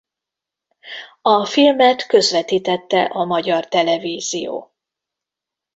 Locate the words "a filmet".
1.21-2.05